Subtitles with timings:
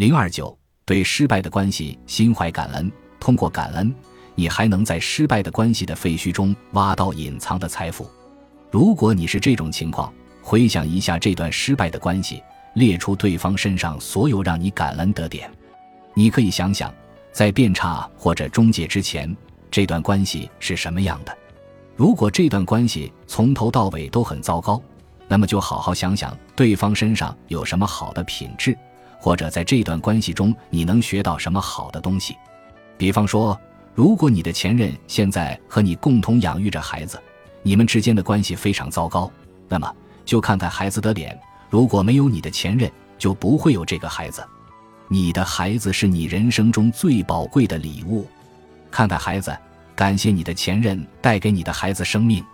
[0.00, 2.90] 零二九，对失败的关系心怀感恩。
[3.20, 3.94] 通过感恩，
[4.34, 8.10] 你还能在失败的关系的废墟中挖到隐藏的财富。
[8.70, 10.10] 如果你是这种情况，
[10.40, 12.42] 回想一下这段失败的关系，
[12.76, 15.50] 列出对方身上所有让你感恩的点。
[16.14, 16.90] 你可以想想，
[17.30, 19.36] 在变差或者终结之前，
[19.70, 21.38] 这段关系是什么样的。
[21.94, 24.82] 如果这段关系从头到尾都很糟糕，
[25.28, 28.74] 那么就好好想想对方身上有什么好的品质。
[29.20, 32.34] 或者在这段关系中，你能学到什么好的东西？
[32.96, 33.58] 比方说，
[33.94, 37.20] 如果你的前任现在和你共同养育着孩子，
[37.62, 39.30] 你们之间的关系非常糟糕，
[39.68, 41.38] 那么就看看孩子的脸。
[41.68, 44.42] 如果没有你的前任，就不会有这个孩子。
[45.08, 48.26] 你的孩子是你人生中最宝贵的礼物。
[48.90, 49.56] 看看孩子，
[49.94, 52.44] 感谢你的前任带给你的孩子生命。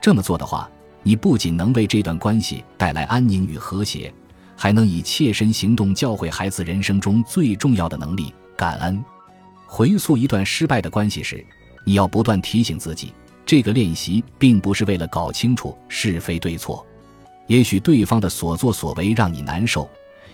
[0.00, 0.68] 这么做的话，
[1.02, 4.12] 你不仅能为这段关系带来安宁与和谐。
[4.62, 9.02] 还能以切身行动教会孩子人生中最重要的能力——感恩。
[9.66, 11.42] 回溯一段失败的关系时，
[11.82, 13.14] 你要不断提醒自己，
[13.46, 16.84] 这个练习并不是为了搞清楚是非对错。
[17.46, 19.88] 也许对方的所作所为让你难受，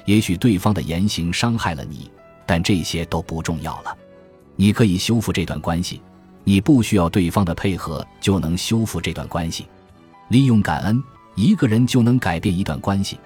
[0.06, 2.10] 也许对方的言行伤害了你，
[2.44, 3.96] 但这些都不重要了。
[4.56, 6.02] 你可以修复这段关系，
[6.42, 9.66] 你不需要对方的配合就能修复这段关系。
[10.30, 11.00] 利用感恩，
[11.36, 13.16] 一个人就能改变一段关系。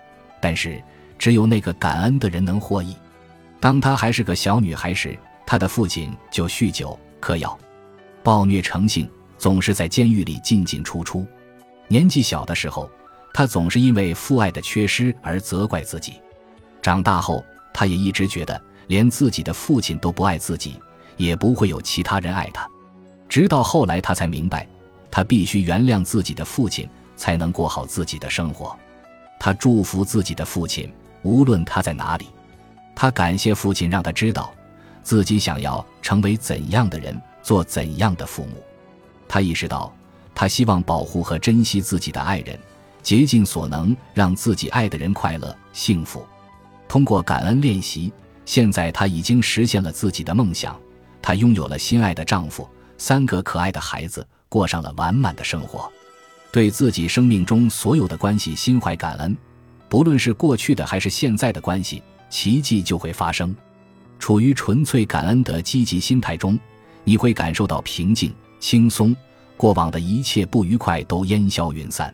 [0.40, 0.82] 但是，
[1.18, 2.96] 只有那个感恩的人能获益。
[3.60, 7.58] 当她还是个小女孩时，她的父亲就酗酒、嗑药、
[8.22, 11.26] 暴虐成性，总是在监狱里进进出出。
[11.88, 12.90] 年纪小的时候，
[13.34, 16.14] 她总是因为父爱的缺失而责怪自己。
[16.80, 20.80] 长大后，她也一直觉得连自己的父亲都不爱自己，
[21.16, 22.66] 也不会有其他人爱她。
[23.28, 24.66] 直到后来，她才明白，
[25.10, 28.74] 她必须原谅自己的父亲，才能过好自己的生活。
[29.40, 32.28] 他祝福自己的父亲，无论他在哪里。
[32.94, 34.52] 他感谢父亲，让他知道
[35.02, 38.62] 自己想要成为怎样的人，做怎样的父母。
[39.26, 39.90] 他意识到，
[40.34, 42.58] 他希望保护和珍惜自己的爱人，
[43.02, 46.22] 竭尽所能让自己爱的人快乐幸福。
[46.86, 48.12] 通过感恩练习，
[48.44, 50.78] 现在他已经实现了自己的梦想。
[51.22, 52.68] 他拥有了心爱的丈夫，
[52.98, 55.90] 三个可爱的孩子，过上了完满的生活。
[56.52, 59.36] 对自己生命中所有的关系心怀感恩，
[59.88, 63.54] 不论是过去的还是现在的关系，奇迹就会发生。
[64.18, 66.58] 处于纯粹感恩的积极心态中，
[67.04, 69.14] 你会感受到平静、轻松，
[69.56, 72.12] 过往的一切不愉快都烟消云散。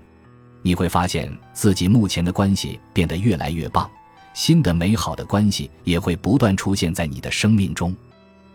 [0.62, 3.90] 你会发现自己目前的关系变得越来越棒，
[4.34, 7.94] 新的美好的关系也会不断出现在你的生命中。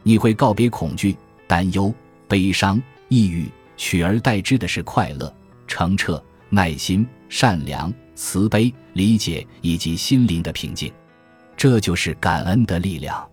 [0.03, 1.15] 你会告别恐惧、
[1.47, 1.93] 担忧、
[2.27, 5.33] 悲伤、抑郁，取而代之的是快乐。
[5.71, 10.91] 澄澈、耐心、善良、慈悲、理解以及心灵的平静，
[11.55, 13.25] 这就是感恩的力量。